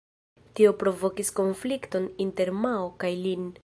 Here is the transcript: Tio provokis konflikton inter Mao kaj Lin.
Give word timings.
Tio 0.59 0.71
provokis 0.83 1.31
konflikton 1.41 2.11
inter 2.29 2.55
Mao 2.65 2.93
kaj 3.05 3.17
Lin. 3.27 3.51